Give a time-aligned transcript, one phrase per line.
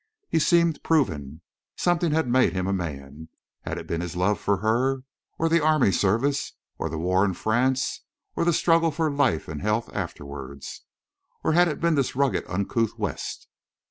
[0.29, 1.41] He seemed proven.
[1.75, 3.27] Something had made him a man.
[3.61, 5.03] Had it been his love for her,
[5.37, 8.01] or the army service, or the war in France,
[8.35, 10.85] or the struggle for life and health afterwards?
[11.43, 13.47] Or had it been this rugged, uncouth West?